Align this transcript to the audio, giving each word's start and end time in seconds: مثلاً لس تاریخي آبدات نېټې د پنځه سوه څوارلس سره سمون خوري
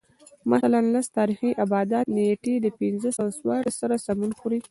مثلاً 0.51 0.81
لس 0.93 1.07
تاریخي 1.17 1.51
آبدات 1.63 2.05
نېټې 2.17 2.53
د 2.61 2.67
پنځه 2.79 3.09
سوه 3.17 3.29
څوارلس 3.39 3.75
سره 3.81 3.95
سمون 4.05 4.31
خوري 4.39 4.59